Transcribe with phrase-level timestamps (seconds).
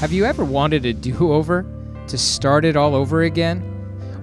[0.00, 1.64] Have you ever wanted a do over?
[2.08, 3.70] To start it all over again?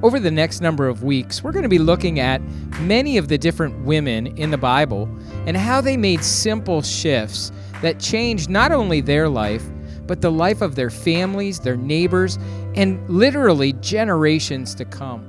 [0.03, 2.41] Over the next number of weeks, we're going to be looking at
[2.81, 5.09] many of the different women in the Bible
[5.47, 9.63] and how they made simple shifts that changed not only their life,
[10.05, 12.37] but the life of their families, their neighbors,
[12.75, 15.27] and literally generations to come.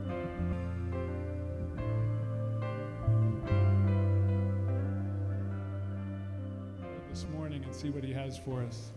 [7.11, 8.91] this morning and see what he has for us.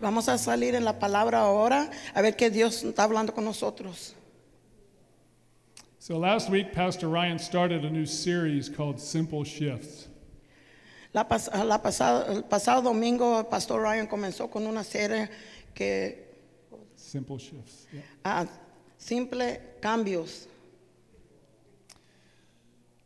[0.00, 4.14] Vamos a salir en la palabra ahora a ver qué Dios está hablando con nosotros.
[5.98, 10.08] So last week, Pastor Ryan started a new series called Simple Shifts.
[11.12, 15.28] La, pas- la pasada- el pasado domingo, Pastor Ryan comenzó con una serie
[15.74, 16.16] que
[16.96, 17.86] Simple Shifts.
[17.92, 18.00] yeah.
[18.24, 18.46] ah,
[18.96, 20.46] simple cambios.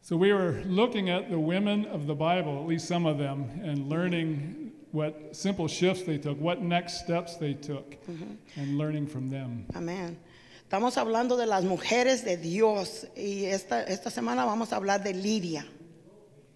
[0.02, 3.48] So we were looking at the women of the Bible, at least some of them,
[3.64, 4.63] and learning
[4.94, 8.34] what simple shifts they took, what next steps they took, mm-hmm.
[8.56, 9.66] and learning from them.
[9.74, 10.16] Amén.
[10.62, 15.12] Estamos hablando de las mujeres de Dios y esta, esta semana vamos a hablar de
[15.12, 15.66] Lidia.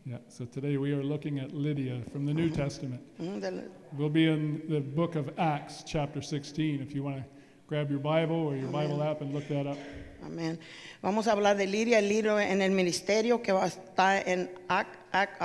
[0.06, 0.18] Yeah.
[0.28, 2.56] So today we are looking at Lydia from the New uh-huh.
[2.56, 3.02] Testament.
[3.20, 7.16] Mm-hmm, mm, del- We'll be in the book of Acts, chapter 16, if you want
[7.16, 7.24] to
[7.66, 9.76] grab your Bible or your Bible app and look that up.
[10.24, 10.58] Amén.
[11.02, 14.50] Vamos a hablar de Lidia, el libro en el ministerio que va a estar en
[14.68, 15.36] Ac- Ac-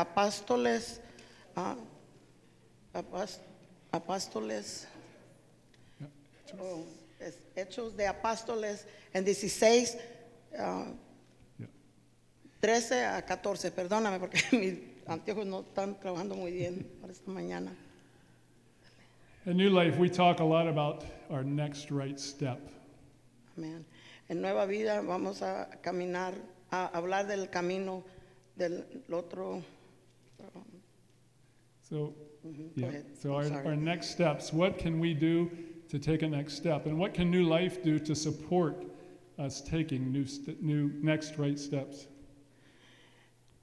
[2.94, 3.40] Apóstoles, Após-
[3.92, 4.88] Apóstoles,
[6.60, 6.84] oh,
[7.20, 9.98] es- Hechos de Apóstoles en 16,
[10.58, 10.92] ah,
[11.60, 11.68] Yeah.
[12.60, 13.72] 13 a 14.
[13.72, 17.72] Perdóname porque mis anteojos no están trabajando muy bien para esta mañana.
[19.46, 22.60] At New Life, we talk a lot about our next right step.
[23.58, 23.86] Amén.
[24.30, 26.34] En Nueva Vida vamos a caminar,
[26.72, 28.04] a hablar del camino
[28.56, 29.62] del otro.
[31.82, 32.14] So,
[32.52, 33.00] go yeah.
[33.20, 33.66] So our, Sorry.
[33.66, 34.52] our next steps.
[34.52, 35.50] What can we do
[35.90, 38.86] to take a next step, and what can New Life do to support
[39.38, 42.08] us taking new, st- new next right steps?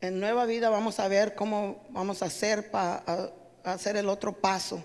[0.03, 3.33] En Nueva Vida vamos a ver cómo vamos a hacer para
[3.65, 4.83] hacer el otro paso.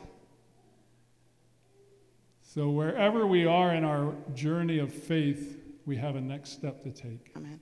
[2.42, 6.92] So wherever we are in our journey of faith, we have a next step to
[6.92, 7.32] take.
[7.36, 7.60] Amén.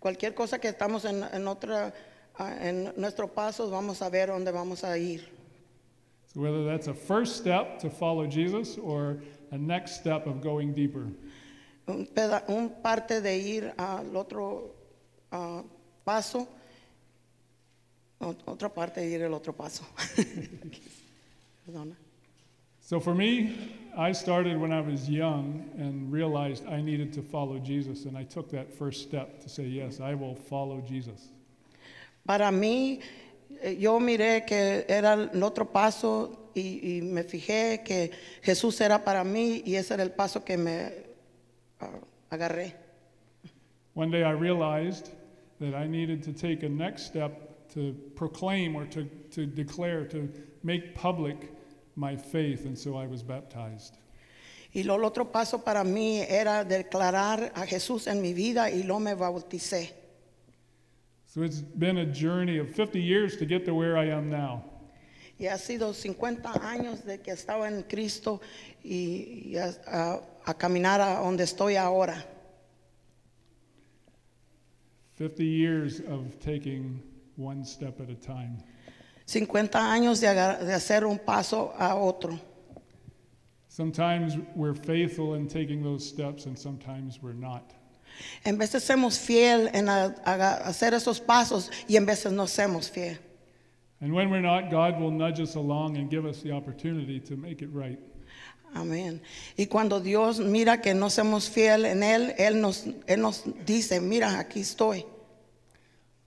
[0.00, 1.92] Cualquier cosa que estamos en, en otra,
[2.38, 5.35] ah, en nuestro paso, vamos a ver dónde vamos a ir.
[6.36, 11.06] Whether that's a first step to follow Jesus or a next step of going deeper.
[11.88, 14.72] Un, peda- un parte de ir al otro
[15.32, 15.62] ah,
[16.04, 16.46] paso,
[18.20, 19.84] otra parte de ir al otro paso.
[21.66, 21.96] Perdona.
[22.80, 23.56] So for me,
[23.96, 28.24] I started when I was young and realized I needed to follow Jesus, and I
[28.24, 31.30] took that first step to say, Yes, I will follow Jesus.
[32.26, 33.00] Para mí,
[33.78, 38.10] yo miré que era el otro paso y, y me fijé que
[38.42, 40.92] Jesús era para mí y ese era el paso que me
[41.80, 41.90] ah,
[42.30, 42.74] agarré.
[43.94, 45.10] One day I realized
[45.60, 50.28] that I needed to take a next step to proclaim or to, to declare, to
[50.62, 51.52] make public
[51.96, 53.96] my faith, and so I was baptized.
[54.72, 58.82] Y lo el otro paso para mí era declarar a Jesús en mi vida y
[58.82, 59.94] lo me bauticé.
[61.36, 64.64] So it's been a journey of 50 years to get to where I am now.
[65.38, 68.40] Y ha sido 50 años de que estaba en Cristo
[68.82, 72.16] y, y a, a- a caminar a donde estoy ahora.
[75.18, 77.02] 50 years of taking
[77.36, 78.56] one step at a time.
[79.26, 82.40] 50 años de, agar- de hacer un paso a otro.
[83.68, 87.74] Sometimes we're faithful in taking those steps, and sometimes we're not.
[88.44, 92.90] En veces somos fiel en a- a- hacer esos pasos y en veces no somos
[92.90, 93.18] fiel.
[94.00, 97.36] And when we're not, God will nudge us along and give us the opportunity to
[97.36, 97.98] make it right.
[98.74, 99.20] Amén.
[99.56, 104.00] Y cuando Dios mira que no somos fiel en Él, Él nos, Él nos dice,
[104.00, 105.04] mira, aquí estoy.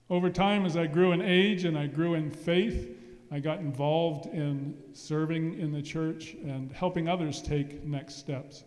[0.08, 2.96] Over time, as I grew in age and I grew in faith,
[3.32, 8.64] I got involved in serving in the church and helping others take next steps.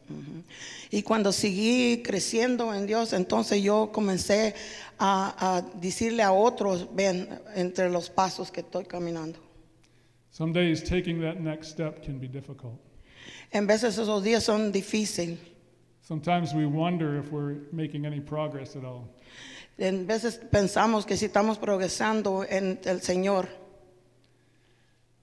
[0.90, 4.54] Y cuando seguí creciendo en Dios, entonces yo comencé
[4.98, 9.38] a, a decirle a otros, ven, entre los pasos que estoy caminando.
[10.32, 12.80] Some days, taking that next step can be difficult.
[13.52, 15.40] En veces esos días son difíciles.
[16.02, 19.10] Sometimes we wonder if we're making any progress at all.
[19.78, 23.63] En veces pensamos que si estamos progresando en el Señor.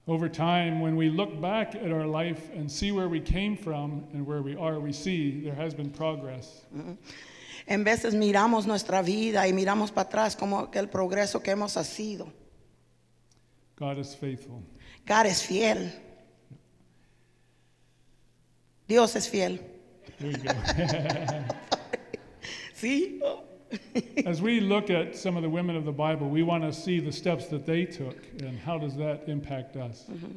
[0.07, 4.03] Over time, when we look back at our life and see where we came from
[4.13, 6.65] and where we are, we see there has been progress.
[6.75, 6.93] Mm-hmm.
[7.67, 11.73] En veces miramos nuestra vida y miramos para atrás como que el progreso que hemos
[11.73, 12.31] sido.
[13.75, 14.63] God is faithful.
[15.05, 15.91] God is fiel.
[18.87, 19.59] Dios es fiel.
[20.19, 20.51] There you go.
[22.81, 23.21] Sí.
[24.25, 26.99] As we look at some of the women of the Bible, we want to see
[26.99, 30.05] the steps that they took and how does that impact us.
[30.09, 30.27] Uh-huh.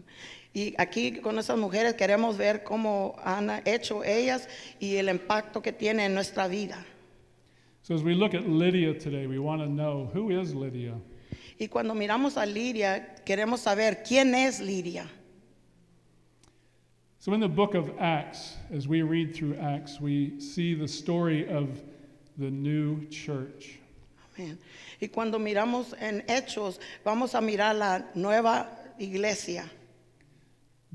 [0.54, 4.48] Y aquí con esas mujeres queremos ver cómo han hecho ellas
[4.80, 6.84] y el impacto que tiene en nuestra vida.
[7.82, 10.94] So as we look at Lydia today, we want to know who is Lydia?
[11.58, 15.06] Y cuando miramos a Lidia, queremos saber quién es Lidia.
[17.18, 21.48] So in the book of Acts, as we read through Acts, we see the story
[21.48, 21.82] of
[22.38, 23.78] the new church.
[24.36, 24.58] Amén.
[25.00, 29.64] Y cuando miramos en Hechos, vamos a mirar la nueva iglesia.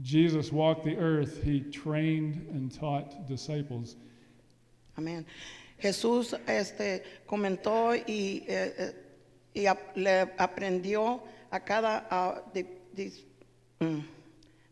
[0.01, 3.97] Jesus walked the earth, he trained and taught disciples.
[4.97, 5.25] Amén.
[5.81, 8.93] Jesús este, comentó y, eh, eh,
[9.53, 11.21] y le aprendió
[11.51, 12.65] a cada di-
[13.79, 13.99] mm,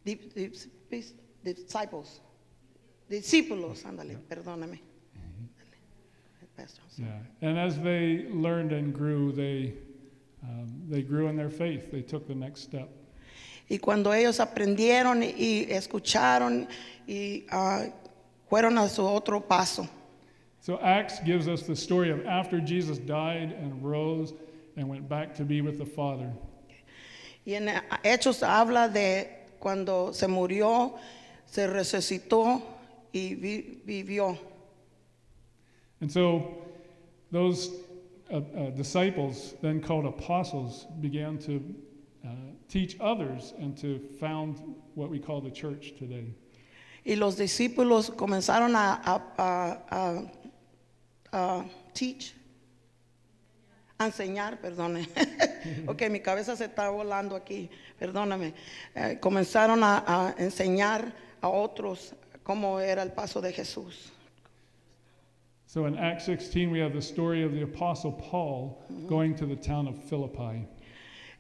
[0.04, 2.22] di- dis- dis- disciples,
[3.10, 4.82] discípulos, ándale, perdóname.
[6.58, 6.82] Pastor.
[6.98, 7.08] Yeah.
[7.48, 9.74] And as they learned and grew, they,
[10.44, 11.92] um, they grew in their faith.
[11.92, 12.90] They took the next step.
[13.70, 16.68] Y cuando ellos aprendieron y escucharon
[17.08, 17.86] y ah,
[18.50, 19.88] fueron a su otro paso.
[20.62, 24.34] So Acts gives us the story of after Jesus died and rose
[24.76, 26.32] and went back to be with the Father.
[27.46, 29.28] Y en eh, Hechos habla de
[29.60, 30.98] cuando se murió,
[31.46, 32.62] se resucitó
[33.14, 34.38] y vi- vivió.
[36.02, 36.58] And so
[37.32, 37.72] those
[38.32, 41.62] uh, uh, disciples, then called apostles, began to
[42.26, 42.30] uh,
[42.70, 44.60] teach others and to found
[44.96, 46.26] what we call the church today.
[47.06, 50.32] Y los discípulos comenzaron a, a- a-
[51.32, 52.34] a- teach,
[54.00, 55.08] enseñar, perdone.
[55.88, 57.70] ok, mi cabeza se está volando aquí,
[58.00, 58.54] perdóname.
[58.94, 64.12] Eh, comenzaron a enseñar a otros cómo era el paso de Jesús.
[65.70, 69.56] So in Acts 16, we have the story of the apostle Paul going to the
[69.56, 70.66] town of Philippi.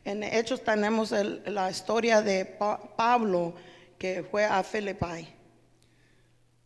[0.06, 3.56] En Hechos tenemos el- la historia de Pa- Pablo
[3.97, 5.25] que fue a Filipi.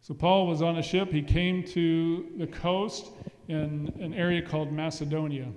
[0.02, 1.12] So Paul was on a ship.
[1.12, 3.12] He came to the coast
[3.48, 5.48] in an area called Macedonia.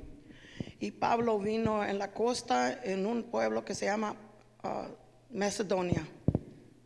[0.80, 4.14] Y Pablo vino en la costa en un pueblo que se llama
[4.62, 4.88] ah,
[5.32, 6.06] Macedonia.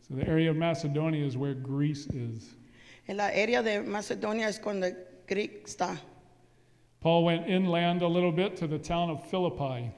[0.07, 2.55] So the area of Macedonia is where Greece is.
[3.07, 4.95] En la área de Macedonia es donde
[5.29, 5.97] Greek está.
[7.01, 9.91] Paul went inland a little bit to the town of Philippi.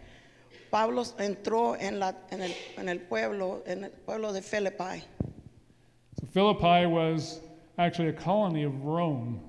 [0.70, 5.02] Pablo entró en, la, en, el, en el pueblo, en el pueblo de Filipi.
[6.20, 7.40] So Philippi was
[7.78, 9.40] actually a colony of Rome.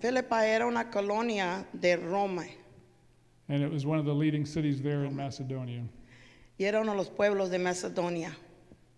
[0.00, 2.44] Filipi era una colonia de Roma
[3.48, 5.82] And it was one of the leading cities there in Macedonia.
[6.58, 8.34] y era uno de los pueblos de Macedonia.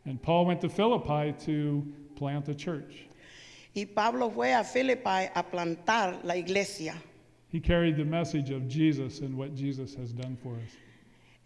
[0.05, 1.83] And Paul went to Philippi to
[2.15, 3.07] plant a church.
[3.75, 6.95] Y Pablo fue a Filipi a plantar la iglesia.
[7.49, 10.77] He carried the message of Jesus and what Jesus has done for us.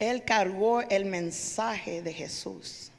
[0.00, 2.90] Él cargó el mensaje de Jesús.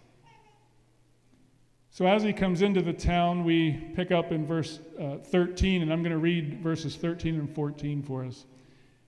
[1.92, 5.92] So as he comes into the town, we pick up in verse uh, 13, and
[5.92, 8.46] I'm going to read verses 13 and 14 for us.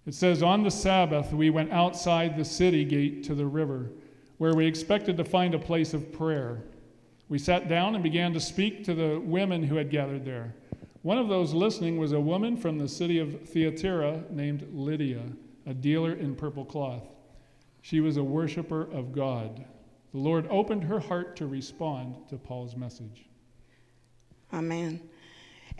[0.06, 3.92] It says, On the Sabbath, we went outside the city gate to the river,
[4.40, 6.64] where we expected to find a place of prayer.
[7.32, 10.54] We sat down and began to speak to the women who had gathered there.
[11.02, 15.22] One of those listening was a woman from the city of Thyatira named Lydia,
[15.66, 17.06] a dealer in purple cloth.
[17.82, 19.64] She was a worshiper of God.
[20.12, 23.30] The Lord opened her heart to respond to Paul's message.
[24.52, 25.00] Amén.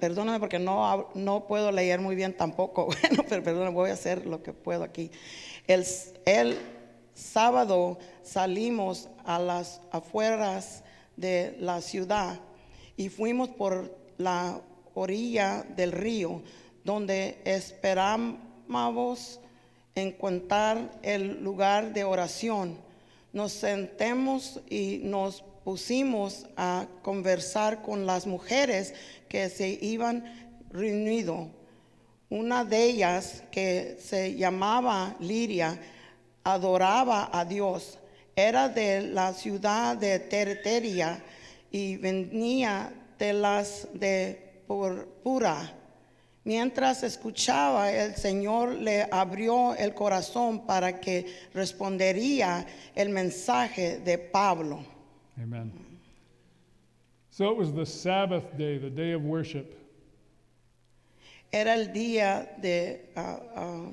[0.00, 2.88] Perdóname porque no, no puedo leer muy bien tampoco.
[3.02, 5.10] Bueno, pero perdóname, voy a hacer lo que puedo aquí.
[5.68, 5.84] El,
[6.24, 6.56] el
[7.14, 10.82] sábado salimos a las afueras
[11.16, 12.40] de la ciudad
[12.96, 14.60] y fuimos por la
[14.94, 16.42] orilla del río
[16.84, 19.40] donde esperábamos
[19.94, 22.76] encontrar el lugar de oración.
[23.32, 28.94] Nos sentemos y nos pusimos a conversar con las mujeres
[29.28, 31.48] que se iban reunido.
[32.30, 35.78] Una de ellas, que se llamaba Liria,
[36.44, 37.98] adoraba a Dios.
[38.34, 41.22] Era de la ciudad de Tereteria
[41.70, 45.74] y venía de las de Pura.
[46.44, 54.84] Mientras escuchaba, el Señor le abrió el corazón para que respondería el mensaje de Pablo.
[55.40, 55.72] Amen.
[57.30, 59.66] So it was the Sabbath day, the day of worship.
[61.52, 63.90] Era el día de ah, ah,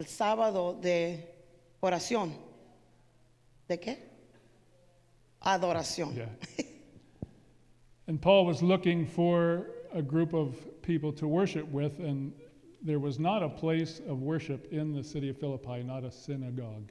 [0.00, 1.28] el sábado de
[1.80, 2.34] oración.
[3.68, 4.10] ¿De qué?
[5.40, 6.14] adoración.
[6.14, 6.26] Yeah.
[8.06, 12.32] and Paul was looking for a group of people to worship with, and
[12.82, 16.90] there was not a place of worship in the city of Philippi, not a synagogue.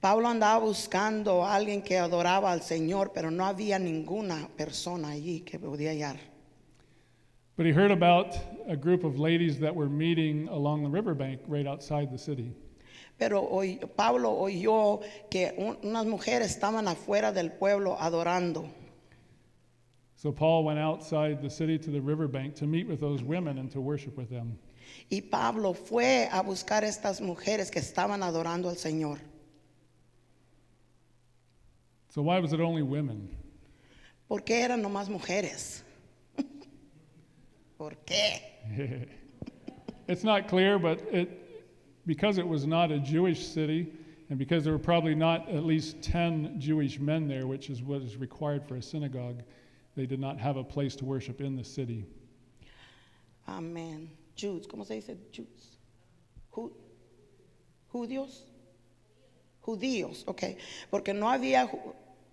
[0.00, 5.40] Pablo andaba buscando a alguien que adoraba al Señor, pero no había ninguna persona allí
[5.40, 6.35] que podía hallar.
[7.56, 8.36] But he heard about
[8.68, 12.52] a group of ladies that were meeting along the riverbank right outside the city.
[13.18, 18.68] Pero oy- Pablo oyó que un- unas mujeres estaban afuera del pueblo adorando.
[20.16, 23.70] So Paul went outside the city to the riverbank to meet with those women and
[23.72, 24.58] to worship with them.
[25.10, 29.18] Y Pablo fue a buscar estas mujeres que estaban adorando al Señor.
[32.10, 33.28] So why was it only women?
[34.28, 35.82] ¿Por qué eran nomás mujeres?
[37.78, 38.40] ¿Por qué?
[40.08, 41.28] It's not clear, but it,
[42.06, 43.92] because it was not a Jewish city,
[44.30, 48.02] and because there were probably not at least 10 Jewish men there, which is what
[48.02, 49.42] is required for a synagogue,
[49.96, 52.06] they did not have a place to worship in the city.
[53.48, 54.08] Amén.
[54.36, 55.78] Jews, ¿cómo se dice Jews?
[56.52, 56.72] Ju-
[57.92, 58.42] Judíos.
[59.64, 60.56] Judíos, ok.
[60.90, 61.68] Porque no había,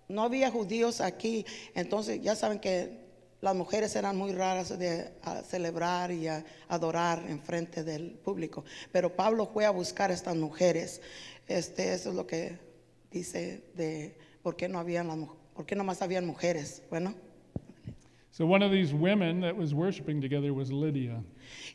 [0.08, 3.03] no había judíos aquí, entonces ya saben que
[3.44, 8.64] las mujeres eran muy raras de a celebrar y a adorar en frente del público.
[8.90, 11.02] Pero Pablo fue a buscar a estas mujeres.
[11.46, 12.58] Este, eso es lo que
[13.10, 15.18] dice de por qué no habían las,
[15.54, 16.82] por qué nomás habían mujeres.
[16.88, 17.14] Bueno.
[18.30, 21.22] So one of these women that was worshiping together was Lydia.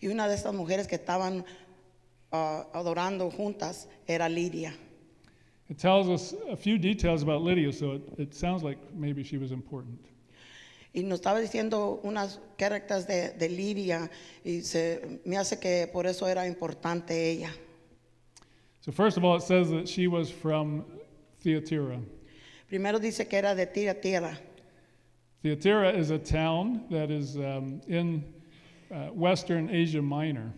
[0.02, 1.46] Y una de estas mujeres que estaban
[2.32, 4.74] ah, adorando juntas era Lidia.
[5.70, 9.38] It tells us a few details about Lydia, so it, it sounds like maybe she
[9.38, 10.00] was important.
[10.94, 14.10] Y nos estaba diciendo unas caracteres de, de Lidia
[14.44, 17.52] y se, me hace que por eso era importante ella.
[18.82, 20.86] So, first of all, it says that she was from
[21.42, 22.00] Thyatira.
[22.68, 24.40] Primero dice que era de tira tierra.
[25.44, 28.24] Thyatira is a town that is um, in
[28.92, 30.52] uh, western Asia Minor.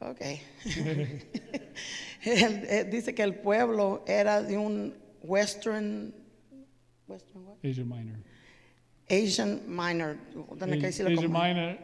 [0.00, 0.40] Ok.
[0.64, 1.22] Él,
[2.24, 6.12] eh, dice que el pueblo era de un western,
[7.06, 7.56] western what?
[7.64, 8.16] Asia Minor.
[9.10, 10.16] Asian minor.
[10.56, 11.78] Donde que decirlo Asia como- Minor.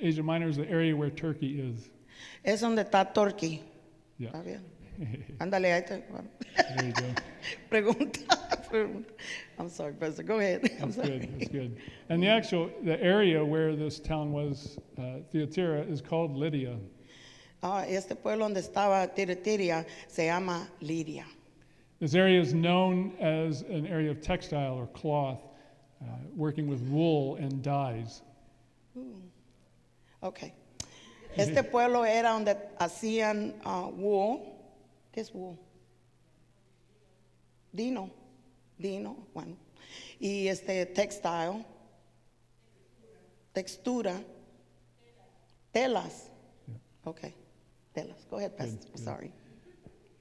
[0.00, 1.90] Asia Minor is the area where Turkey is.
[2.44, 3.62] Es donde está Turkey.
[4.18, 4.30] Yeah.
[4.30, 4.64] ¿Está bien?
[5.40, 6.02] Ándale, ahí te.
[6.10, 6.28] bueno.
[6.76, 7.14] There you go.
[7.70, 9.10] Pregunta, pregunta.
[9.58, 10.22] I'm sorry, Pastor.
[10.24, 10.62] Go ahead.
[10.82, 11.18] I'm That's sorry.
[11.20, 11.40] good.
[11.40, 11.76] That's good.
[12.08, 16.76] And the actual the area where this town was, uh, Thyatira, is called Lydia.
[17.62, 21.24] Ah, este pueblo donde estaba Tiritiria se llama Lidia.
[22.00, 25.40] This area is known as an area of textile or cloth,
[26.02, 28.22] uh, working with wool and dyes.
[30.22, 30.52] Ok.
[31.36, 34.40] Este pueblo era donde hacían ah, wool.
[35.12, 35.56] ¿Qué es wool?
[37.72, 38.10] Dino.
[38.78, 39.56] Dino, bueno.
[40.20, 41.64] Y este textile.
[43.54, 44.20] Textura.
[45.72, 46.30] Telas.
[47.04, 47.32] Ok.
[47.94, 48.26] Telas.
[48.30, 48.90] Go ahead, Pastor.
[48.90, 48.98] good.
[48.98, 49.32] Sorry.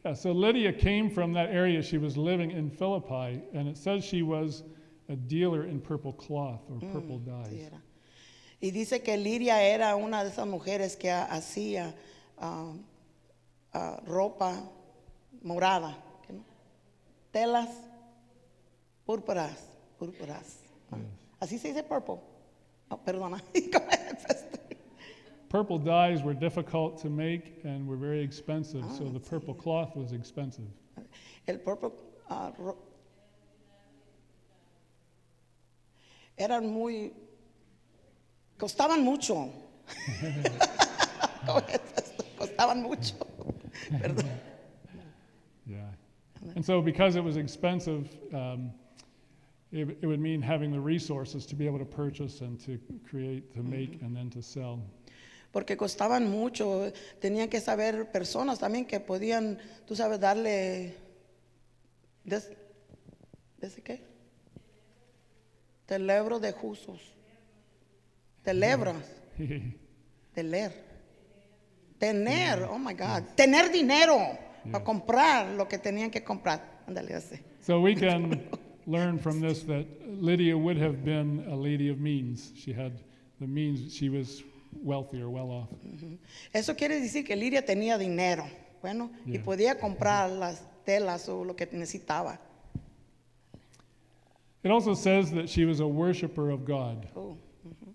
[0.05, 1.81] Yeah, so Lydia came from that area.
[1.81, 4.63] She was living in Philippi, and it says she was
[5.09, 7.49] a dealer in purple cloth or purple dyes.
[7.49, 7.81] Sí, era.
[8.59, 11.93] Y dice que Lidia era una de esas mujeres que hacía
[12.39, 12.73] ah,
[13.73, 14.63] ah, ropa
[15.43, 15.95] morada,
[16.25, 16.43] ¿qué no?
[17.31, 17.69] telas
[19.05, 19.55] púrpuras,
[19.99, 20.59] púrpuras.
[20.91, 20.97] Ah,
[21.39, 22.19] Así se dice purple.
[22.89, 23.41] Oh, perdona.
[25.49, 30.11] Purple dyes were difficult to make and were very expensive, so the purple cloth was
[30.11, 30.67] expensive.
[31.47, 31.93] El purple
[32.29, 32.77] ah, ro-
[36.37, 37.13] eran muy
[38.57, 39.51] costaban mucho.
[42.37, 43.15] costaban mucho.
[43.91, 44.29] Perdón.
[45.65, 45.91] Yeah.
[46.55, 48.71] And so, because it was expensive, um,
[49.71, 52.79] it, it would mean having the resources to be able to purchase and to
[53.09, 54.81] create, to make, and then to sell.
[55.51, 56.91] porque costaban mucho.
[57.19, 60.95] Tenían que saber personas también que podían, tú sabes, darle.
[62.23, 62.51] ¿Des,
[63.59, 63.81] ¿Des
[65.87, 66.99] Telebro de jusos.
[68.43, 69.03] Telebras.
[70.35, 70.71] De leer.
[71.97, 73.23] Tener, oh my God.
[73.35, 74.37] Tener dinero
[74.71, 76.83] para comprar lo que tenían que comprar.
[76.85, 77.39] Ándale, así.
[77.61, 78.47] so, we can
[78.85, 82.51] learn from this that Lydia would have been a lady of means.
[82.55, 82.93] She had
[83.39, 84.43] the means, she was
[84.83, 85.69] wealthy or well off.
[86.53, 88.47] Eso quiere decir que Lidia tenía dinero.
[88.81, 92.39] Bueno, y podía comprar las telas o lo que necesitaba.
[94.67, 97.07] It also says that she was a worshiper of God.
[97.15, 97.93] Oh, ujú.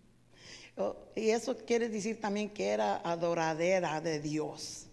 [0.78, 4.86] Oh, y eso quiere decir también que era adoradera de Dios.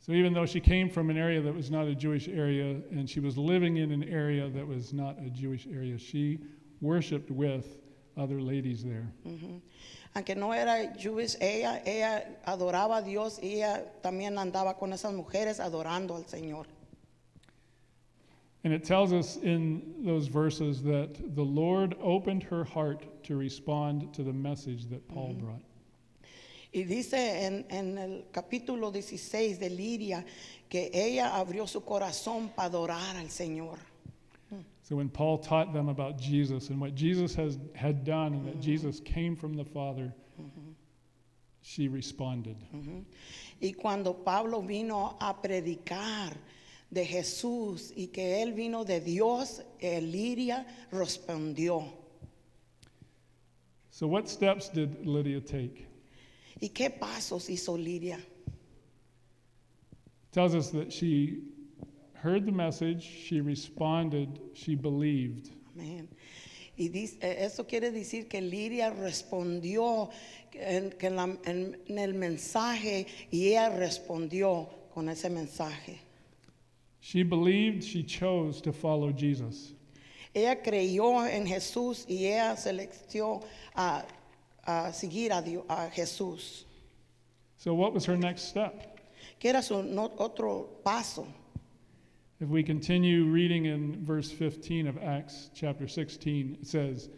[0.00, 3.08] So even though she came from an area that was not a Jewish area and
[3.08, 6.40] she was living in an area that was not a Jewish area, she
[6.82, 7.64] worshiped with
[8.18, 9.10] other ladies there.
[9.26, 9.62] Ujú.
[10.14, 15.14] Aunque no era Jewish, ella, ella adoraba a Dios y ella también andaba con esas
[15.14, 16.66] mujeres adorando al Señor.
[18.64, 24.14] And it tells us in those verses that the Lord opened her heart to respond
[24.14, 25.46] to the message that Paul mm-hmm.
[25.46, 25.62] brought.
[26.74, 30.24] Y dice en, en el capítulo 16 de Lidia
[30.70, 33.78] que ella abrió su corazón para adorar al Señor.
[34.50, 34.64] Mm.
[34.82, 38.54] So when Paul taught them about Jesus and what Jesus has, had done and that
[38.54, 38.62] mm-hmm.
[38.62, 40.70] Jesus came from the Father, mm-hmm.
[41.60, 42.56] she responded.
[42.74, 43.04] Ujú.
[43.60, 46.34] Y cuando Pablo vino a predicar
[46.92, 50.00] de Jesús y que él vino de Dios, eh,
[50.90, 51.84] respondió.
[53.90, 55.86] So, what steps did Lydia take?
[56.60, 58.18] ¿Y qué pasos hizo Lidia?
[60.32, 61.42] tells us that she
[62.14, 65.50] heard the message, she responded, she believed.
[65.74, 66.08] Amén.
[66.76, 70.10] Y dice- eh, eso quiere decir que Lidia respondió
[70.52, 76.00] en, que la- en- en el mensaje y ella respondió con ese mensaje.
[77.04, 79.74] She believed, she chose to follow Jesus.
[80.32, 83.42] Ella creyó en Jesús y ella seleccionó
[83.74, 84.04] a,
[84.64, 86.62] a seguir a, Dios- a Jesús.
[87.56, 89.00] So, what was her next step?
[89.40, 91.26] Que era su no- otro paso.
[92.38, 97.10] If we continue reading in verse 15 of Acts chapter 16, it says,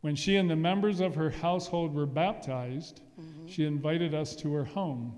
[0.00, 3.46] When she and the members of her household were baptized, mm-hmm.
[3.46, 5.14] she invited us to her home.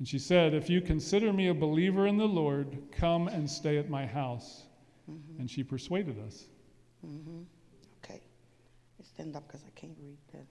[0.00, 3.76] And she said, If you consider me a believer in the Lord, come and stay
[3.76, 4.64] at my house.
[5.38, 6.46] And she persuaded us.
[8.02, 8.22] Okay.
[9.02, 10.46] Stand up because I can't read that.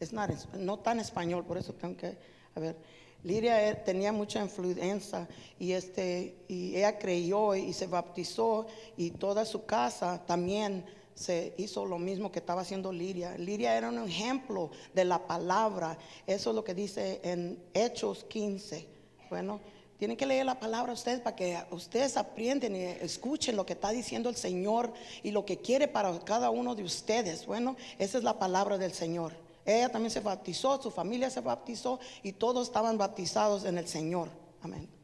[0.00, 2.16] Es not, no tan español, por eso tengo que,
[2.56, 2.76] a ver.
[3.24, 5.28] Lidia eh, tenía mucha influencia
[5.58, 10.84] y, este, y ella creyó y se bautizó y toda su casa también
[11.18, 13.36] se hizo lo mismo que estaba haciendo Lidia.
[13.36, 15.98] Lidia era un ejemplo de la palabra.
[16.26, 18.86] Eso es lo que dice en Hechos 15.
[19.28, 19.60] Bueno,
[19.98, 23.90] tienen que leer la palabra ustedes para que ustedes aprendan y escuchen lo que está
[23.90, 24.92] diciendo el Señor
[25.24, 27.46] y lo que quiere para cada uno de ustedes.
[27.46, 29.32] Bueno, esa es la palabra del Señor.
[29.66, 34.28] Ella también se bautizó, su familia se bautizó y todos estaban bautizados en el Señor.
[34.62, 34.97] Amén.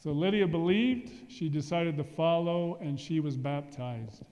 [0.00, 4.22] So Lydia believed, she decided to follow, and she was baptized.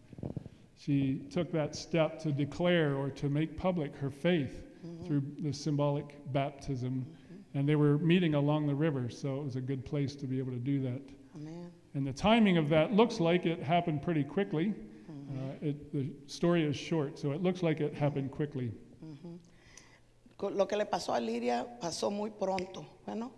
[0.79, 5.05] She took that step to declare or to make public her faith mm-hmm.
[5.05, 7.05] through the symbolic baptism.
[7.55, 10.39] And they were meeting along the river, so it was a good place to be
[10.39, 11.01] able to do that.
[11.37, 11.71] Amén.
[11.95, 14.75] And the timing of that looks like it happened pretty quickly.
[15.11, 15.67] Mm-hmm.
[15.67, 18.71] Uh, it, the story is short, so it looks like it happened quickly.
[19.05, 19.37] Mm-hmm.
[20.37, 22.85] Co- Lo que le pasó a Lidia pasó muy pronto.
[23.07, 23.33] Bueno,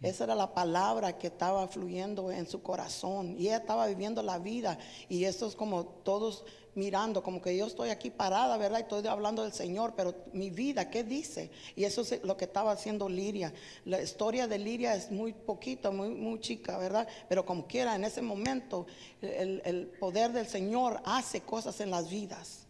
[0.00, 4.38] esa era la palabra que estaba fluyendo en su corazón y ella estaba viviendo la
[4.38, 8.78] vida y eso es como todos mirando, como que yo estoy aquí parada, ¿verdad?
[8.78, 11.50] Y estoy hablando del Señor, pero mi vida, ¿qué dice?
[11.74, 13.52] Y eso es lo que estaba haciendo Lidia.
[13.84, 17.08] La historia de Lidia es muy poquita, muy, muy chica, ¿verdad?
[17.28, 18.86] Pero como quiera, en ese momento
[19.20, 22.64] el, el poder del Señor hace cosas en las vidas.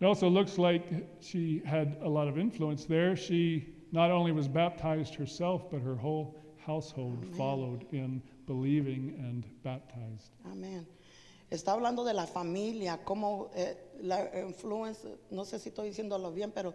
[0.00, 0.84] It also looks like
[1.20, 3.16] she had a lot of influence there.
[3.92, 10.30] Not only was baptized herself, but her whole household followed in believing and baptized.
[10.44, 10.86] Amén.
[11.50, 16.52] Está hablando de la familia, cómo eh, la influencia, no sé si estoy diciéndolo bien,
[16.52, 16.74] pero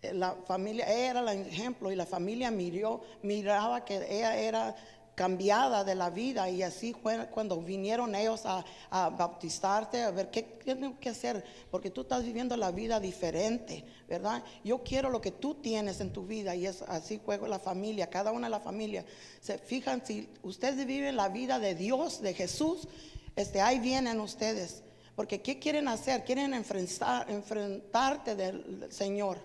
[0.00, 4.74] eh, la familia, ella era el ejemplo y la familia miró, miraba que ella era
[5.20, 10.30] cambiada de la vida y así fue cuando vinieron ellos a, a bautizarte, a ver
[10.30, 14.42] qué tienen que hacer, porque tú estás viviendo la vida diferente, ¿verdad?
[14.64, 18.08] Yo quiero lo que tú tienes en tu vida y es así fue la familia,
[18.08, 19.04] cada una de la familia.
[19.42, 22.88] Se fijan si ustedes viven la vida de Dios, de Jesús,
[23.36, 24.84] este, ahí vienen ustedes.
[25.16, 26.24] Porque ¿qué quieren hacer?
[26.24, 29.36] Quieren enfrentar, enfrentarte del Señor.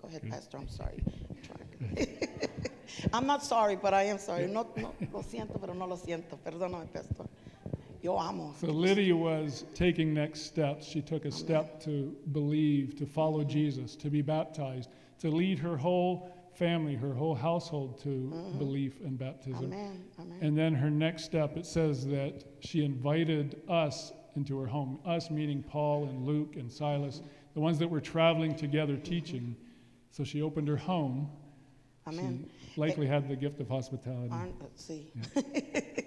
[0.00, 1.04] Go ahead, Pastor, I'm sorry.
[3.12, 4.46] I'm not sorry, but I am sorry.
[4.46, 6.38] No, no, lo siento, pero no lo siento.
[6.44, 7.26] Perdóname, Pastor.
[8.02, 8.54] Yo amo.
[8.58, 10.86] So Lydia was taking next steps.
[10.86, 15.76] She took a step to believe, to follow Jesus, to be baptized, to lead her
[15.76, 18.58] whole family, her whole household to mm-hmm.
[18.58, 19.70] belief and baptism.
[19.70, 20.38] Amén, amén.
[20.40, 24.98] And then her next step, it says that she invited us into her home.
[25.04, 27.22] Us meaning Paul and Luke and Silas,
[27.54, 29.56] the ones that were traveling together teaching.
[30.10, 31.30] So she opened her home.
[32.06, 32.44] Amén.
[32.48, 34.30] She likely had the gift of hospitality.
[34.32, 35.10] Ah, sí.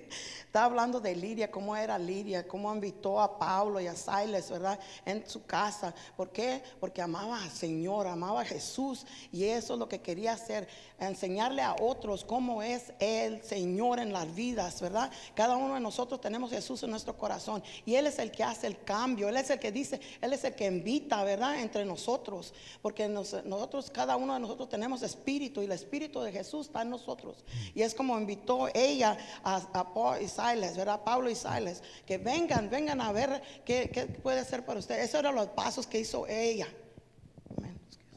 [0.54, 4.80] Está hablando de Lidia, cómo era Lidia, cómo invitó a Pablo y a Silas, ¿verdad?
[5.04, 5.96] En su casa.
[6.16, 6.62] ¿Por qué?
[6.80, 9.04] Porque amaba al Señor, amaba a Jesús.
[9.32, 10.68] Y eso es lo que quería hacer,
[11.00, 15.12] enseñarle a otros cómo es el Señor en las vidas, ¿verdad?
[15.34, 17.63] Cada uno de nosotros tenemos Jesús en nuestro corazón.
[17.84, 19.30] Y Él es el que hace el cambio.
[19.30, 21.60] Él es el que dice, Él es el que invita, ¿verdad?
[21.62, 22.54] Entre nosotros.
[22.84, 26.84] Porque nos- nosotros, cada uno de nosotros tenemos espíritu y el espíritu de Jesús está
[26.84, 27.38] en nosotros.
[27.74, 30.42] Y es como invitó ella a, a Paul y Silas,
[30.75, 31.03] ¿verdad?
[31.03, 35.06] Pablo y Silas, que vengan, vengan a ver qué, qué puede hacer para ustedes.
[35.06, 36.67] Esos eran los pasos que hizo ella.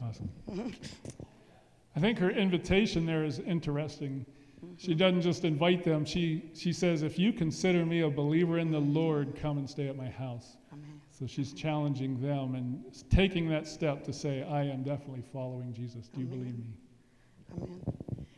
[0.01, 0.29] Awesome.
[1.95, 4.25] I think her invitation there is interesting.
[4.77, 8.71] She doesn't just invite them, she, she says, If you consider me a believer in
[8.71, 10.57] the Lord, come and stay at my house.
[10.71, 10.99] Amén.
[11.09, 16.07] So she's challenging them and taking that step to say, I am definitely following Jesus.
[16.09, 16.65] Do you believe me?
[17.55, 17.81] Amén.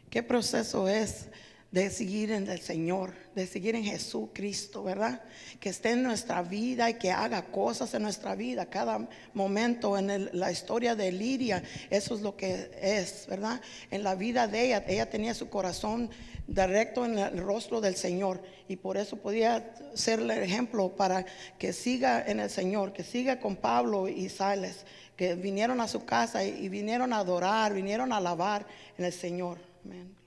[0.09, 1.29] ¿Qué proceso es
[1.71, 5.21] de seguir en el Señor, de seguir en Jesucristo, verdad?
[5.59, 10.09] Que esté en nuestra vida y que haga cosas en nuestra vida, cada momento en
[10.09, 13.61] el- la historia de Lidia, eso es lo que es, ¿verdad?
[13.91, 16.09] En la vida de ella, ella tenía su corazón
[16.47, 21.23] directo en el rostro del Señor y por eso podía ser el ejemplo para
[21.59, 26.03] que siga en el Señor, que siga con Pablo y Silas, que vinieron a su
[26.03, 28.65] casa y, y vinieron a adorar, vinieron a alabar
[28.97, 29.59] en el Señor.
[29.85, 30.18] Amén.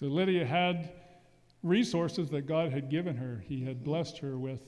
[0.00, 0.88] So Lydia had
[1.62, 3.44] resources that God had given her.
[3.46, 4.60] He had blessed her with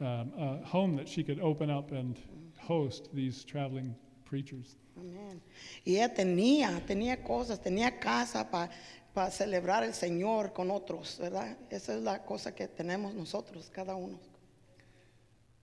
[0.00, 2.18] um, a home that she could open up and
[2.58, 4.76] host these traveling preachers.
[4.98, 5.42] Amén.
[5.84, 11.54] Y ella tenía, tenía cosas, tenía casa para celebrar el Señor con otros, ¿verdad?
[11.70, 14.18] Esa es la cosa que tenemos nosotros, cada uno.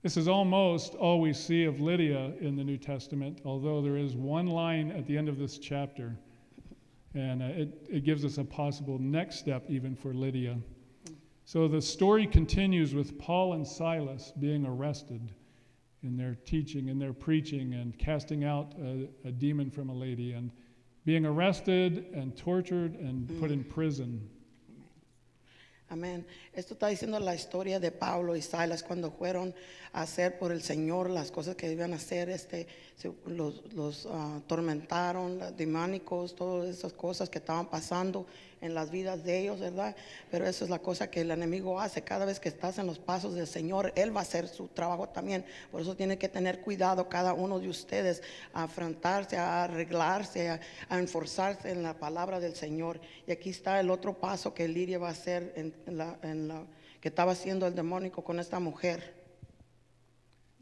[0.04, 4.15] This is almost all we see of Lydia in the New Testament, although there is
[4.15, 6.15] one line at the end of this chapter,
[7.13, 10.58] and uh, it, it gives us a possible next step even for Lydia.
[11.45, 15.34] So the story continues with Paul and Silas being arrested
[16.04, 20.34] in their teaching, in their preaching, and casting out a, a demon from a lady,
[20.34, 20.52] and
[21.06, 24.30] being arrested and tortured and put in prison.
[25.91, 26.23] Amén.
[26.54, 29.56] Esto está diciendo la historia de Pablo y Silas cuando fueron
[29.91, 32.30] a hacer por el Señor las cosas que a hacer.
[32.30, 32.67] Este,
[33.25, 38.28] los los, ah, atormentaron, los demánicos, todas esas cosas que estaban pasando
[38.62, 39.95] en las vidas de ellos, ¿verdad?
[40.30, 42.02] Pero eso es la cosa que el enemigo hace.
[42.02, 45.08] Cada vez que estás en los pasos del Señor, Él va a hacer su trabajo
[45.10, 45.45] también.
[45.72, 48.22] Por eso tiene que tener cuidado cada uno de ustedes
[48.54, 53.00] a afrontarse, a arreglarse, a, a enforzarse en la palabra del Señor.
[53.28, 56.48] Y aquí está el otro paso que Lidia va a hacer en, en la, en
[56.48, 56.65] la-
[57.00, 59.17] que estaba haciendo el demónico con esta mujer.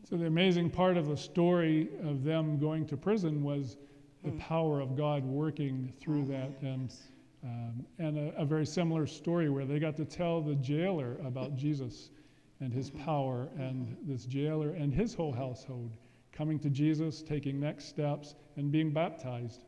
[0.07, 3.77] So, the amazing part of the story of them going to prison was
[4.23, 6.61] the power of God working through that.
[7.47, 11.55] Um, and a, a very similar story where they got to tell the jailer about
[11.55, 12.09] Jesus
[12.59, 15.91] and his power, and this jailer and his whole household
[16.33, 19.61] coming to Jesus, taking next steps, and being baptized.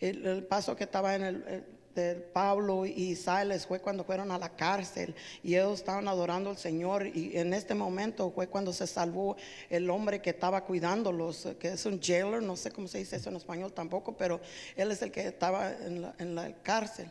[0.00, 4.30] El, el paso que estaba en el, el- de Pablo y Silas fue cuando fueron
[4.30, 8.72] a la cárcel y ellos estaban adorando al Señor y en este momento fue cuando
[8.72, 9.36] se salvó
[9.70, 13.30] el hombre que estaba cuidándolos, que es un jailer, no sé cómo se dice eso
[13.30, 14.40] en español tampoco, pero
[14.76, 17.10] él es el que estaba en la, en la cárcel.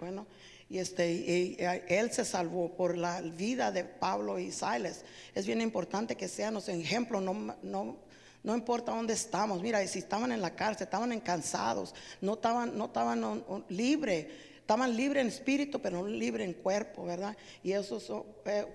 [0.00, 0.26] Bueno,
[0.68, 1.56] y este, y-
[1.88, 5.04] él se salvó por la vida de Pablo y Silas.
[5.34, 7.96] Es bien importante que sean los ejemplos, no, no,
[8.42, 9.62] no importa dónde estamos.
[9.62, 14.26] Mira, si estaban en la cárcel, estaban cansados, no estaban, no estaban libres.
[14.60, 17.36] Estaban libres en espíritu, pero no libres en cuerpo, ¿verdad?
[17.62, 18.10] Y esos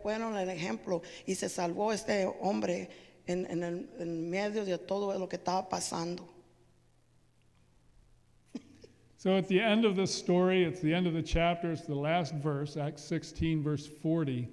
[0.03, 1.01] fueron el ejemplo.
[1.25, 2.89] Y se salvó este hombre
[3.25, 6.27] en, el- medio de todo lo que estaba pasando.
[9.19, 11.95] So at the end of this story, it's the end of the chapter, it's the
[11.95, 14.47] last verse, Acts 16, verse 40.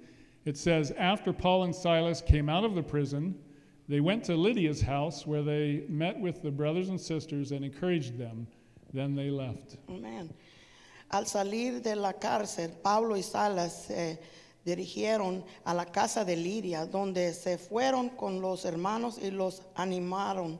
[0.45, 3.35] It says, After Paul and Silas came out of the prison,
[3.87, 8.17] they went to Lydia's house where they met with the brothers and sisters and encouraged
[8.17, 8.47] them.
[8.93, 9.77] Then they left.
[9.89, 10.29] Amén.
[11.11, 14.17] Al salir de la cárcel, Pablo y Salas se
[14.65, 20.59] dirigieron a la casa de Lidia, donde se fueron con los hermanos y los animaron.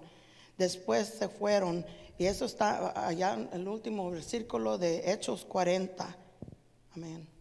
[0.58, 1.86] Después se fueron,
[2.18, 6.16] y eso está allá en el último versículo de Hechos 40.
[6.96, 7.35] Amén.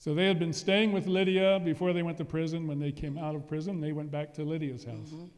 [0.00, 2.66] So they had been staying with Lydia before they went to prison.
[2.66, 5.10] When they came out of prison, they went back to Lydia's house.
[5.10, 5.28] De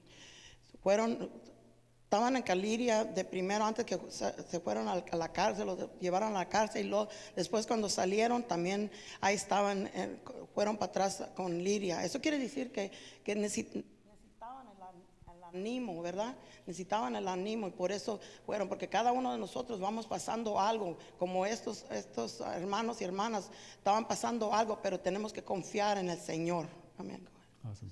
[5.10, 6.78] a la cárcel, la cárcel
[15.52, 16.36] necesitaban el, an- el ánimo, ¿verdad?
[16.66, 20.96] Necesitaban el ánimo y por eso fueron, porque cada uno de nosotros vamos pasando algo,
[21.18, 26.18] como estos, estos hermanos y hermanas estaban pasando algo, pero tenemos que confiar en el
[26.18, 26.66] Señor.
[26.98, 27.20] Amén.
[27.64, 27.90] Awesome.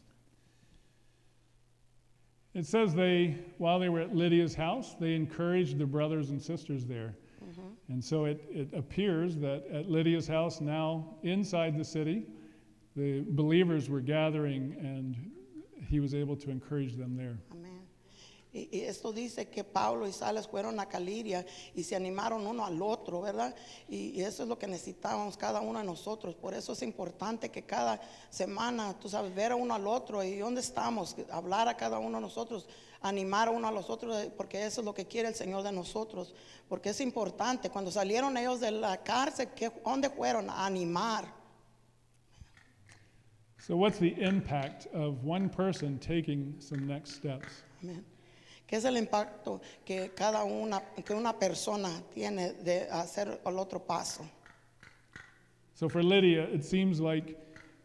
[2.53, 6.85] It says they, while they were at Lydia's house, they encouraged the brothers and sisters
[6.85, 7.15] there.
[7.89, 12.25] And so it, it appears that at Lydia's house, now inside the city,
[12.97, 15.30] the believers were gathering and
[15.91, 17.37] he was able to encourage them there.
[18.53, 22.83] Y, esto dice que Pablo y Salas fueron a Caliria y se animaron uno al
[22.83, 23.55] otro, ¿verdad?
[23.89, 26.35] Y, y eso es lo que necesitábamos cada uno de nosotros.
[26.35, 30.39] Por eso es importante que cada semana, tú sabes, ver a uno al otro y
[30.39, 32.67] dónde estamos, hablar a cada uno de nosotros,
[33.03, 35.63] animar a uno a los otros, eh, porque eso es lo que quiere el Señor
[35.63, 36.35] de nosotros.
[36.69, 37.71] Porque es importante.
[37.71, 40.51] Cuando salieron ellos de la cárcel, ¿qué, ¿dónde fueron?
[40.51, 41.40] A animar.
[43.61, 47.63] So, what's the impact of one person taking some next steps?
[47.83, 48.03] Amén.
[48.67, 53.81] ¿Qué es el impacto que cada una, que una persona tiene de hacer el otro
[53.81, 54.25] paso?
[55.75, 57.37] So for Lydia, it seems like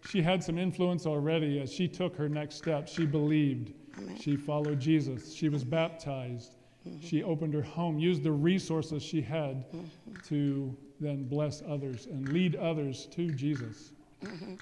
[0.07, 2.87] she had some influence already as she took her next step.
[2.87, 3.73] She believed.
[3.97, 4.17] Amen.
[4.17, 5.33] She followed Jesus.
[5.33, 6.55] She was baptized.
[6.87, 6.99] Mm-hmm.
[6.99, 10.13] She opened her home, used the resources she had mm-hmm.
[10.27, 13.93] to then bless others and lead others to Jesus.
[14.23, 14.55] Mm-hmm.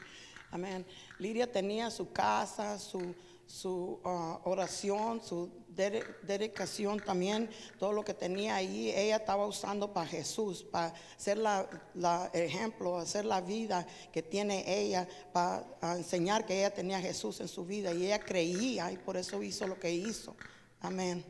[0.54, 0.86] Amén.
[1.18, 3.16] Lidia tenía su casa, su,
[3.48, 10.06] su ah, oración, su dedicación también, todo lo que tenía ahí, ella estaba usando para
[10.06, 15.66] Jesús, para ser la, la ejemplo, hacer la vida que tiene ella, para
[15.98, 19.42] enseñar que ella tenía a Jesús en su vida y ella creía y por eso
[19.42, 20.36] hizo lo que hizo.
[20.82, 21.24] Amén.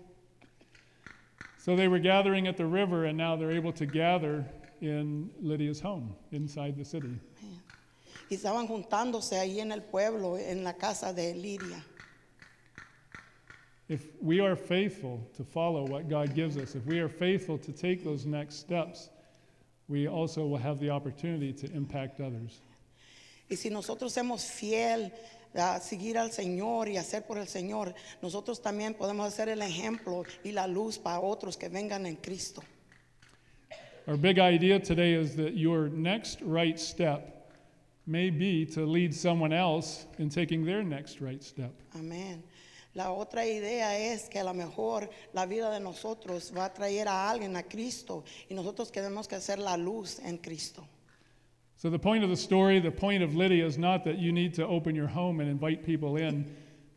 [1.60, 4.46] So they were gathering at the river, and now they're able to gather
[4.82, 7.22] in Lydia's home inside the city.
[8.34, 11.86] Y estaban juntándose ahí en el pueblo, en la casa de Lidia.
[13.88, 17.72] If we are faithful to follow what God gives us, if we are faithful to
[17.72, 19.12] take those next steps,
[19.88, 22.60] we also will have the opportunity to impact others.
[23.52, 25.12] Y si nosotros somos fiel
[25.54, 30.24] a seguir al Señor y hacer por el Señor, nosotros también podemos ser el ejemplo
[30.44, 32.64] y la luz para otros que vengan en Cristo.
[34.08, 37.33] Our big idea today is that your next right step
[38.06, 41.72] may be to lead someone else in taking their next right step.
[41.96, 42.44] Amén.
[42.96, 47.08] La otra idea es que a lo mejor la vida de nosotros va a traer
[47.08, 50.88] a alguien a Cristo y nosotros tenemos que hacer la luz en Cristo.
[51.78, 54.54] So, the point of the story, the point of Lydia, is not that you need
[54.56, 56.46] to open your home and invite people in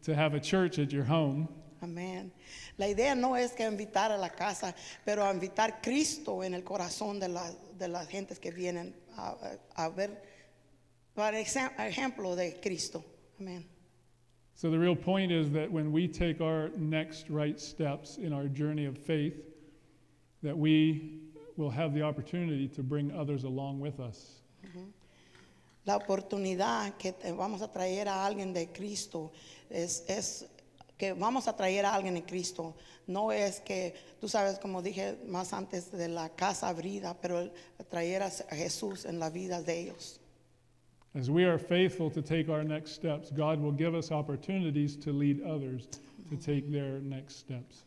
[0.03, 1.49] to have a church at your home.
[1.83, 2.31] Amén.
[2.79, 6.62] La idea no es que invitar a la casa, pero a invitar Cristo en el
[6.62, 9.31] corazón de, la- de las gentes que vienen a,
[9.77, 10.23] a- a ver,
[11.16, 13.02] para ejemplo de Cristo.
[13.40, 13.64] Amén.
[14.55, 18.46] So, the real point is that when we take our next right steps in our
[18.48, 19.35] journey of faith,
[20.42, 21.20] that we
[21.57, 24.40] will have the opportunity to bring others along with us.
[24.64, 24.85] Mm-hmm.
[25.87, 29.33] La oportunidad que vamos a traer a alguien de Cristo
[29.70, 30.44] es, es
[30.96, 32.74] que vamos a traer a alguien en Cristo.
[33.07, 37.50] No es que, tú sabes, como dije más antes, de la casa abrida, pero
[37.90, 40.20] traer a Jesús en la vida de ellos.
[41.16, 45.12] As we are faithful to take our next steps, God will give us opportunities to
[45.12, 45.88] lead others
[46.29, 47.85] to take their next steps.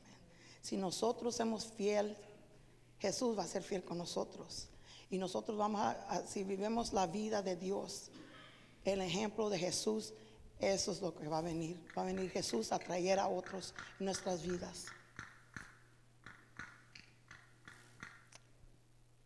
[0.64, 2.16] Si nosotros somos fiel,
[3.00, 4.66] Jesús va a ser fiel con nosotros.
[5.12, 8.10] Y nosotros vamos a, a- si vivimos la vida de Dios,
[8.84, 10.12] el ejemplo de Jesús,
[10.60, 11.78] eso es lo que va a venir.
[11.96, 14.88] Va a venir Jesús a traer a otros en nuestras vidas.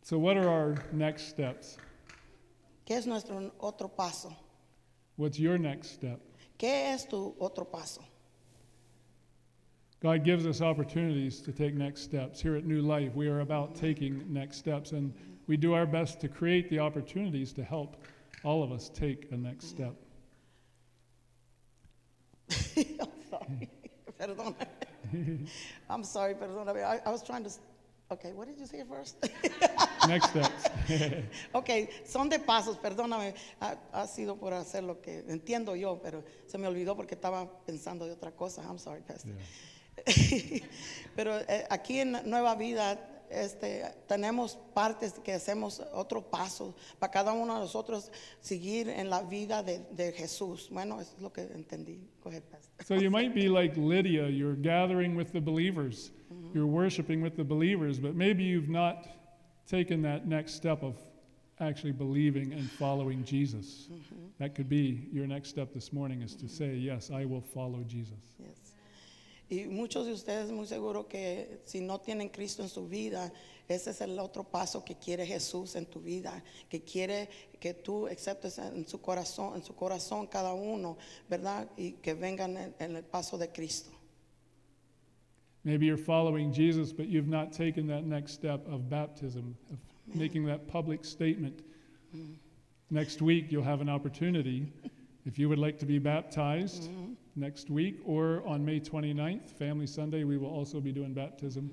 [0.02, 1.78] So, what are our next steps?
[2.86, 4.34] ¿Qué es nuestro otro paso?
[5.16, 6.20] What's your next step?
[6.58, 8.02] ¿Qué es tu otro paso?
[10.00, 12.40] God gives us opportunities to take next steps.
[12.40, 15.14] Here at New Life, we are about taking next steps, and
[15.46, 17.96] we do our best to create the opportunities to help
[18.42, 19.94] all of us take a next step.
[23.00, 23.70] I'm sorry.
[24.18, 24.54] Perdón.
[25.88, 26.84] I'm sorry, perdóname.
[26.84, 27.50] I, I was trying to.
[28.10, 29.16] Okay, what did you say first?
[30.08, 30.70] Next steps.
[31.52, 31.70] ok,
[32.04, 33.34] son de pasos, perdóname.
[33.60, 37.48] Ha, ha sido por hacer lo que entiendo yo, pero se me olvidó porque estaba
[37.64, 38.62] pensando de otra cosa.
[38.62, 39.32] I'm sorry, Pastor.
[41.16, 42.98] pero eh, aquí en Nueva Vida
[43.30, 49.22] este, tenemos partes que hacemos otro paso para cada uno de nosotros seguir en la
[49.22, 50.68] vida de, de Jesús.
[50.70, 52.00] Bueno, eso es lo que entendí.
[52.22, 52.70] Go ahead, Pastor.
[52.84, 56.12] so, you might be like Lydia, you're gathering with the believers,
[56.52, 59.06] you're worshiping with the believers, but maybe you've not
[59.66, 60.96] taken that next step of
[61.60, 63.88] actually believing and following Jesus.
[63.90, 64.26] Mm-hmm.
[64.38, 66.86] That could be your next step this morning is to say, mm-hmm.
[66.86, 68.34] Yes, I will follow Jesus.
[68.38, 68.74] Yes.
[69.50, 73.30] Y muchos de ustedes muy seguro que si no tienen Cristo en su vida,
[73.68, 77.28] ese es el otro paso que quiere Jesús en tu vida, que quiere
[77.60, 80.96] que tú aceptes en su corazón, en su corazón cada uno,
[81.28, 81.68] ¿verdad?
[81.76, 83.90] Y que vengan en, en el paso de Cristo.
[85.64, 89.78] Maybe you're following Jesus, but you've not taken that next step of baptism, of
[90.14, 91.62] making that public statement.
[92.90, 94.72] Next week, you'll have an opportunity.
[95.24, 96.90] If you would like to be baptized
[97.34, 101.70] next week or on May 29th, Family Sunday, we will also be doing baptism.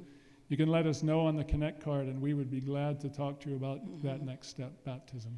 [0.47, 3.09] You can let us know on the Connect card, and we would be glad to
[3.09, 5.37] talk to you about that next step, baptism.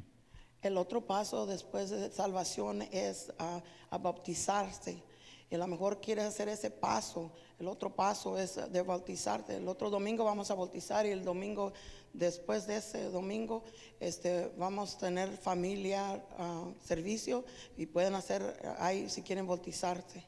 [0.62, 3.60] El otro paso después de salvación es ah,
[3.92, 5.02] a bautizarse.
[5.50, 7.32] Y a lo mejor quieres hacer ese paso.
[7.58, 9.56] El otro paso es de bautizarte.
[9.56, 11.72] El otro domingo vamos a bautizar y el domingo
[12.12, 13.64] después de ese domingo
[14.00, 17.44] este, vamos a tener familia, ah, servicio
[17.76, 18.42] y pueden hacer
[18.78, 20.24] ahí si quieren bautizarse.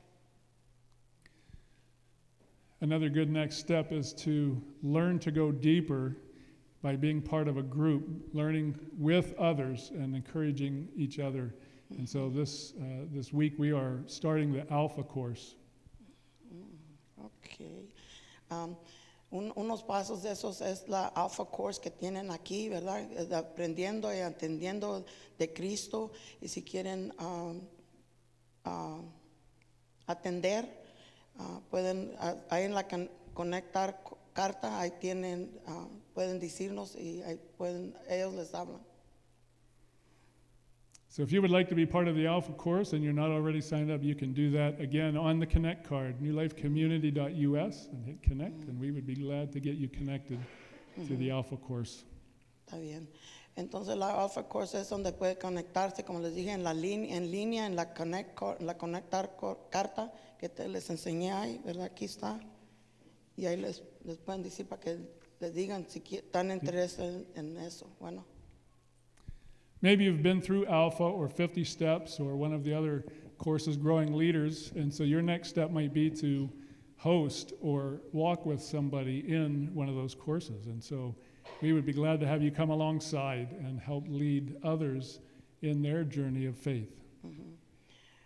[2.83, 6.15] Another good next step is to learn to go deeper
[6.83, 11.55] by being part of a group, learning with others and encouraging each other.
[11.91, 15.55] And so this, uh, this week we are starting the Alpha course.
[17.19, 17.61] Ok.
[18.51, 18.77] Um,
[19.31, 23.09] un- unos pasos de esos es la Alpha Course que tienen aquí, ¿verdad?
[23.33, 25.05] Aprendiendo y entendiendo
[25.39, 26.13] de Cristo.
[26.41, 27.61] Y si quieren um,
[28.65, 29.01] ah,
[30.07, 30.67] atender,
[31.39, 36.95] ah, pueden, ah, ahí en la can- conectar co- carta, ahí tienen, ah, pueden decirnos
[36.97, 37.23] y
[37.57, 38.81] pueden, ellos les hablan.
[41.17, 43.31] So if you would like to be part of the Alpha course and you're not
[43.31, 48.23] already signed up, you can do that again on the Connect card, newlifecommunity.us, and hit
[48.23, 50.39] Connect, and we would be glad to get you connected
[51.09, 52.05] to the Alpha course.
[52.67, 53.09] Está bien.
[53.57, 57.31] Entonces la Alpha Course es donde puede conectarse, como les dije, en la línea, en
[57.31, 61.85] línea, en la Connect, co- la conectar co- carta que te les enseñé ahí, ¿verdad?
[61.87, 62.39] Aquí está.
[63.39, 64.99] Y ahí les, les pueden decir para que
[65.41, 67.89] les digan si están interesados en, en eso.
[68.01, 68.27] Bueno,
[69.83, 73.05] Maybe you've been through Alpha or 50 Steps or one of the other
[73.39, 76.51] courses, Growing Leaders, and so your next step might be to
[76.97, 80.67] host or walk with somebody in one of those courses.
[80.67, 81.15] And so
[81.61, 85.21] we would be glad to have you come alongside and help lead others
[85.63, 86.91] in their journey of faith.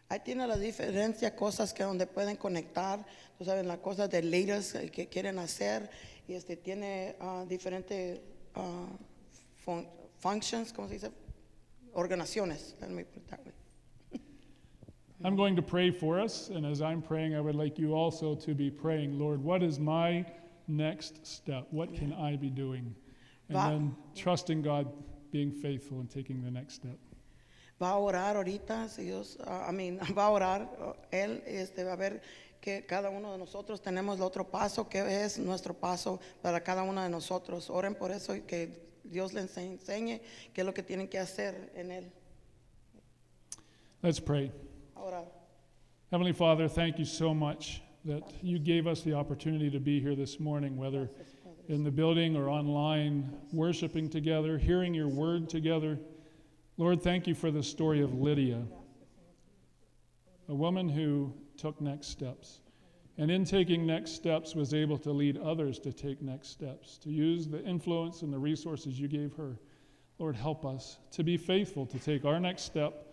[0.09, 3.05] ahí tiene la diferencia, cosas que donde pueden conectar,
[3.39, 5.89] tú sabes, las cosas de leaders que quieren hacer.
[6.29, 8.21] Y este tiene ah, diferentes
[8.57, 8.87] ah,
[9.65, 9.87] fun-
[10.19, 11.11] functions, ¿cómo se dice?
[11.95, 12.75] Organizaciones.
[12.81, 13.53] Let me put that way.
[15.25, 18.35] I'm going to pray for us, and as I'm praying, I would like you also
[18.37, 20.25] to be praying, Lord, what is my
[20.69, 21.67] next step?
[21.71, 22.95] What can I be doing?
[23.49, 24.87] And Va- then trusting God,
[25.31, 26.99] being faithful, and taking the next step.
[27.81, 31.85] Va a orar ahorita, si Dios, ah, I mean, va a orar ah, él, este,
[31.85, 32.21] va a ver
[32.61, 36.83] que cada uno de nosotros tenemos el otro paso, que es nuestro paso para cada
[36.83, 37.71] uno de nosotros.
[37.71, 40.21] Oren por eso y que Dios les enseñe
[40.55, 42.05] qué es lo que tienen que hacer en él.
[44.03, 44.51] Let's pray.
[44.97, 45.25] Ahora,
[46.11, 50.15] Heavenly Father, thank you so much that you gave us the opportunity to be here
[50.15, 51.11] this morning, whether
[51.69, 55.99] in the building or online, worshiping together, hearing your word together.
[56.79, 58.63] Lord, thank you for the story of Lydia,
[60.49, 62.61] a woman who took next steps.
[63.19, 67.11] And in taking next steps, was able to lead others to take next steps, to
[67.11, 69.59] use the influence and the resources you gave her.
[70.19, 73.07] Lord, help us to be faithful to take our next step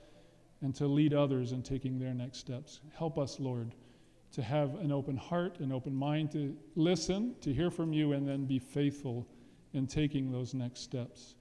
[0.62, 2.82] and to lead others in taking their next steps.
[2.98, 3.74] Help us, Lord,
[4.32, 8.28] to have an open heart, an open mind to listen, to hear from you, and
[8.28, 9.28] then be faithful
[9.74, 11.36] in taking those next steps.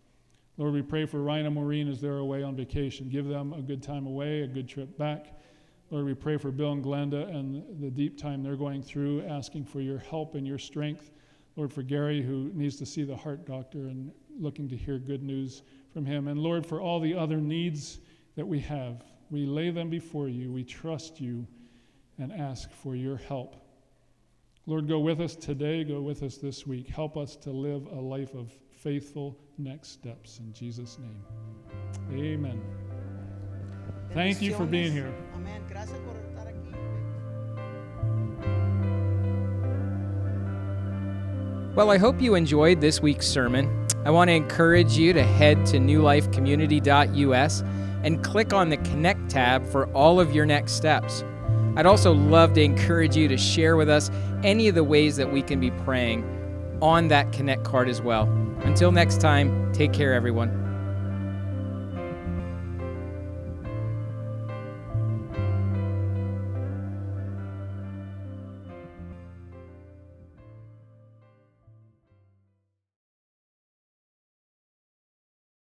[0.59, 3.09] Lord, we pray for Ryan and Maureen as they're away on vacation.
[3.09, 5.27] Give them a good time away, a good trip back.
[5.91, 9.65] Lord, we pray for Bill and Glenda and the deep time they're going through, asking
[9.65, 11.13] for your help and your strength.
[11.55, 15.23] Lord, for Gary, who needs to see the heart doctor and looking to hear good
[15.23, 16.29] news from him.
[16.29, 18.01] And Lord, for all the other needs
[18.35, 20.53] that we have, we lay them before you.
[20.53, 21.47] We trust you
[22.19, 23.57] and ask for your help.
[24.67, 26.89] Lord, go with us today, go with us this week.
[26.89, 30.41] Help us to live a life of faithful next steps.
[30.41, 31.25] In Jesus' name,
[32.13, 32.86] amen.
[34.15, 35.13] Thank you for being here.
[35.35, 35.61] Amén.
[35.69, 36.75] Gracias por estar aquí.
[41.75, 43.87] Well, I hope you enjoyed this week's sermon.
[44.05, 47.63] I want to encourage you to head to newlifecommunity.us
[48.05, 51.25] and click on the Connect tab for all of your next steps.
[51.77, 54.11] I'd also love to encourage you to share with us
[54.43, 56.25] any of the ways that we can be praying
[56.81, 58.25] on that Connect card as well.
[58.61, 60.66] Until next time, take care, everyone.